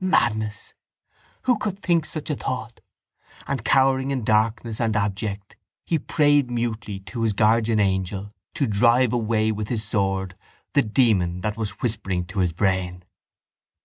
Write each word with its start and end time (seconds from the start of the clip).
Madness. 0.00 0.72
Who 1.46 1.58
could 1.58 1.82
think 1.82 2.06
such 2.06 2.30
a 2.30 2.36
thought? 2.36 2.78
And, 3.48 3.64
cowering 3.64 4.12
in 4.12 4.22
darkness 4.22 4.80
and 4.80 4.94
abject, 4.94 5.56
he 5.84 5.98
prayed 5.98 6.48
mutely 6.48 7.00
to 7.00 7.22
his 7.22 7.32
guardian 7.32 7.80
angel 7.80 8.32
to 8.54 8.68
drive 8.68 9.12
away 9.12 9.50
with 9.50 9.66
his 9.66 9.82
sword 9.82 10.36
the 10.74 10.82
demon 10.82 11.40
that 11.40 11.56
was 11.56 11.82
whispering 11.82 12.24
to 12.26 12.38
his 12.38 12.52
brain. 12.52 13.02